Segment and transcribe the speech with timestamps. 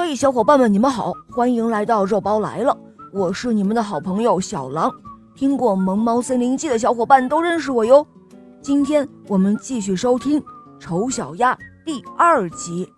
[0.00, 2.78] 嘿，小伙伴们，你们好，欢迎来到肉包来了，
[3.12, 4.88] 我是你们的好朋友小狼。
[5.34, 8.06] 听过《萌猫森林记》的小伙伴都认识我哟。
[8.62, 10.40] 今天我们继续收听
[10.78, 11.52] 《丑小鸭》
[11.84, 12.88] 第二集。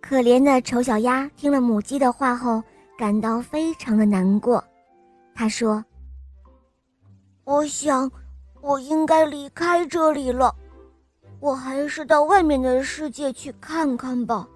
[0.00, 2.62] 可怜的丑小鸭听了母鸡的话后，
[2.96, 4.64] 感到非常的难过。
[5.34, 5.84] 他说
[7.44, 8.10] ：“我想，
[8.62, 10.50] 我应该离开这里了。”
[11.46, 14.48] 我还是到外面的世界去看看吧。”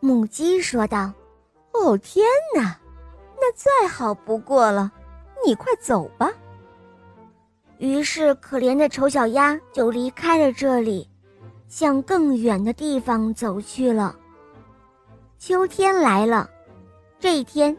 [0.00, 1.12] 母鸡说道。
[1.72, 2.76] “哦，天哪，
[3.36, 4.90] 那再好不过了，
[5.46, 6.28] 你快走吧。”
[7.78, 11.08] 于是，可怜的丑小鸭就离开了这里，
[11.68, 14.16] 向更远的地方走去了。
[15.38, 16.50] 秋天来了，
[17.20, 17.76] 这一天，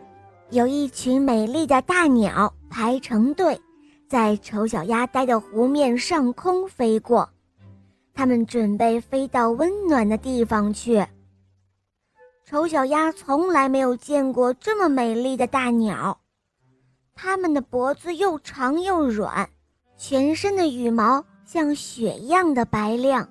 [0.52, 3.60] 有一群美丽的大鸟排成队，
[4.08, 7.30] 在丑小鸭待的湖面上空飞过。
[8.14, 11.06] 他们准备飞到温暖的地方去。
[12.46, 16.20] 丑小鸭从来没有见过这么美丽的大鸟，
[17.16, 19.50] 它们的脖子又长又软，
[19.98, 23.28] 全身的羽毛像雪一样的白亮，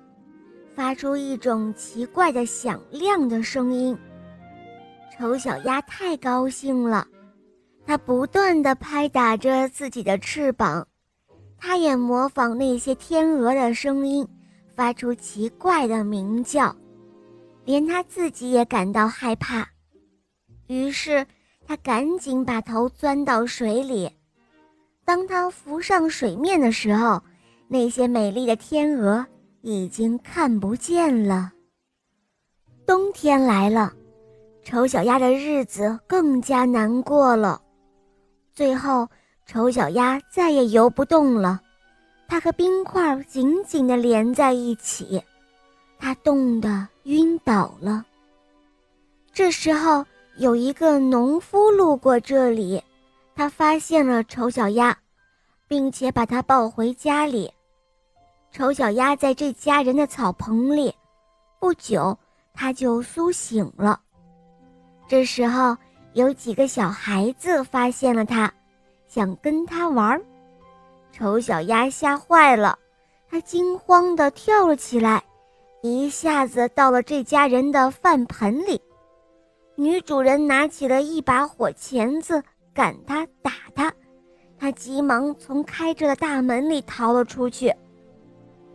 [0.75, 3.97] 发出一种奇怪的响亮的声音。
[5.15, 7.07] 丑小鸭太高兴了，
[7.85, 10.85] 它不断地拍打着自己的翅膀，
[11.57, 14.27] 它也模仿那些天鹅的声音。
[14.75, 16.75] 发出奇怪的鸣叫，
[17.65, 19.67] 连他自己也感到害怕。
[20.67, 21.25] 于是
[21.65, 24.09] 他赶紧把头钻到水里。
[25.05, 27.21] 当他浮上水面的时候，
[27.67, 29.25] 那些美丽的天鹅
[29.61, 31.51] 已经看不见了。
[32.85, 33.93] 冬天来了，
[34.63, 37.61] 丑小鸭的日子更加难过了。
[38.53, 39.07] 最后，
[39.45, 41.61] 丑小鸭再也游不动了。
[42.33, 45.21] 它和冰块紧紧地连在一起，
[45.99, 48.03] 它冻得晕倒了。
[49.31, 50.03] 这时候，
[50.37, 52.81] 有一个农夫路过这里，
[53.35, 54.97] 他发现了丑小鸭，
[55.67, 57.53] 并且把它抱回家里。
[58.51, 60.91] 丑小鸭在这家人的草棚里，
[61.59, 62.17] 不久
[62.51, 64.01] 它就苏醒了。
[65.07, 65.77] 这时候，
[66.13, 68.51] 有几个小孩子发现了它，
[69.07, 70.19] 想跟它玩儿。
[71.13, 72.77] 丑小鸭吓坏了，
[73.29, 75.23] 它惊慌地跳了起来，
[75.83, 78.81] 一下子到了这家人的饭盆里。
[79.75, 83.93] 女主人拿起了一把火钳子，赶它打它，
[84.57, 87.71] 它急忙从开着的大门里逃了出去。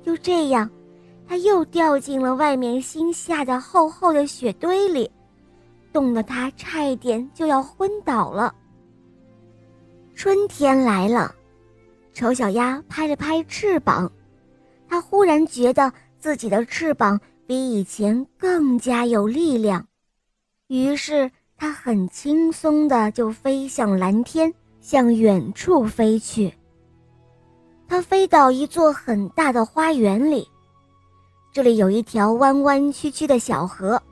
[0.01, 0.71] 就这样，
[1.27, 5.11] 它又掉进了外面新下的厚厚的雪堆里，
[5.93, 8.55] 冻得它差一点就要昏倒了。
[10.15, 11.35] 春天来了。
[12.19, 14.11] 丑小鸭拍了拍翅膀，
[14.89, 19.87] 它忽然觉得自己的翅膀比以前更加有力量，
[20.67, 26.53] 于是它很轻松的就飞向蓝天，向远处飞去。
[27.87, 30.45] 它飞到一座很大的花园里，
[31.53, 34.03] 这里有一条弯弯曲曲的小河，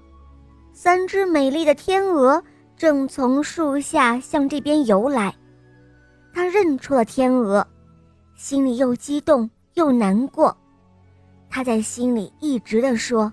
[0.73, 2.41] 三只美丽的天鹅
[2.77, 5.35] 正从树下向这边游来。
[6.33, 7.67] 它认出了天鹅。
[8.37, 10.55] 心里又激动又难过，
[11.49, 13.33] 他在心里一直的说：“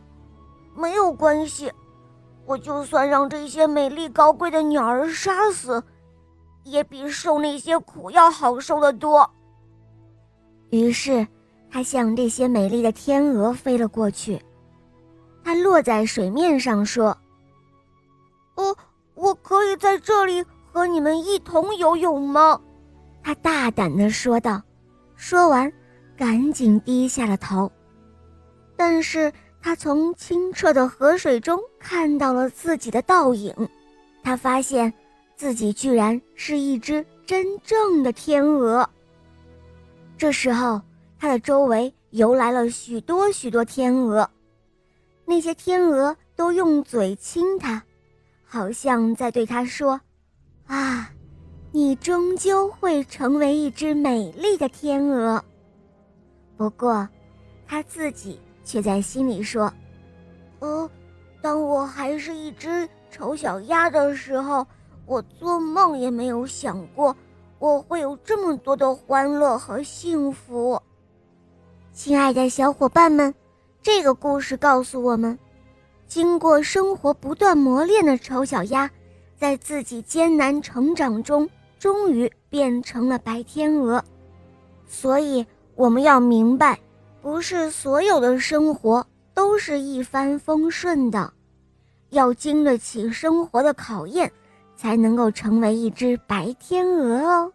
[0.75, 1.69] 没有关系，
[2.45, 5.83] 我就算让这些美丽高贵的鸟儿杀死，
[6.63, 9.29] 也比受那些苦要好受得多。”
[10.71, 11.27] 于是，
[11.69, 14.41] 他向这些美丽的天鹅飞了过去。
[15.43, 17.15] 他落在水面上说
[18.55, 18.75] ：“哦，
[19.15, 22.57] 我可以在这里和你们一同游泳吗？”
[23.21, 24.61] 他大胆地说道。
[25.25, 25.71] 说完，
[26.17, 27.71] 赶紧低下了头。
[28.75, 33.55] 但是他从清澈的河水中看到了自己的倒影，
[34.21, 34.93] 他发现
[35.37, 38.87] 自己居然是一只真正的天鹅。
[40.17, 40.81] 这时候，
[41.17, 44.29] 他的周围游来了许多许多天鹅，
[45.23, 47.81] 那些天鹅都用嘴亲他，
[48.43, 50.01] 好像在对他说
[50.67, 51.09] ：“啊。”
[51.75, 55.43] 你终究会成为一只美丽的天鹅。
[56.55, 57.09] 不过，
[57.67, 59.73] 他自己却在心里说
[60.61, 60.87] ：“哦，
[61.41, 64.67] 当我还是一只丑小鸭的时候，
[65.07, 67.15] 我做梦也没有想过
[67.57, 70.79] 我会有这么多的欢乐和幸福。”
[71.91, 73.33] 亲爱的小伙伴们，
[73.81, 75.39] 这个故事告诉我们：
[76.05, 78.87] 经过生活不断磨练的丑小鸭，
[79.35, 81.49] 在自己艰难成长中。
[81.83, 84.01] 终于变成了白天鹅，
[84.87, 85.45] 所以
[85.75, 86.79] 我们要明白，
[87.21, 91.33] 不是所有的生活都是一帆风顺的，
[92.11, 94.31] 要经得起生活的考验，
[94.77, 97.51] 才能够成为一只白天鹅哦。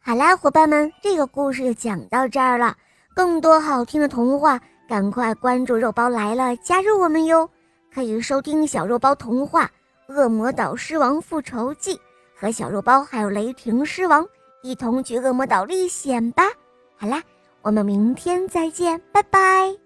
[0.00, 2.76] 好啦，伙伴们，这个故事就讲到这儿了。
[3.14, 7.48] 更多好听的童话，赶快关注“肉包来了”，加入我们哟！
[7.94, 9.70] 可以收听小肉包童话
[10.12, 11.94] 《恶魔岛狮王复仇记》，
[12.34, 14.26] 和小肉包还有雷霆狮王
[14.62, 16.44] 一同去恶魔岛历险吧。
[16.96, 17.22] 好啦。
[17.62, 19.83] 我们明天再见，拜拜。